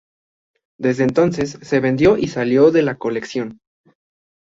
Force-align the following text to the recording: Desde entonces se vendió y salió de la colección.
Desde 0.79 1.03
entonces 1.03 1.59
se 1.61 1.79
vendió 1.79 2.17
y 2.17 2.25
salió 2.25 2.71
de 2.71 2.81
la 2.81 2.97
colección. 2.97 3.59